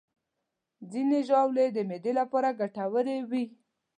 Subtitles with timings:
[0.91, 3.43] ځینې ژاولې د معدې لپاره ګټورې وي.